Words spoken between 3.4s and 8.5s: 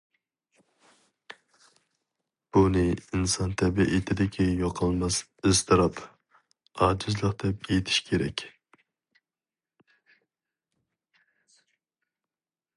تەبىئىتىدىكى يوقالماس ئىزتىراپ، ئاجىزلىق دەپ ئېيتىش كېرەك.